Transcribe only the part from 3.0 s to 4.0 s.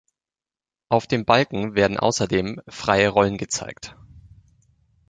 Rollen gezeigt.